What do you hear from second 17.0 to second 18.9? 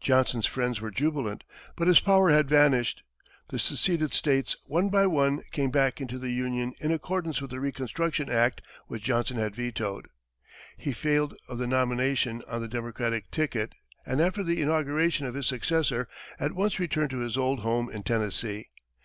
to his old home in Tennessee.